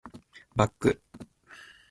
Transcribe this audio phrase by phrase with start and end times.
[0.55, 0.67] バック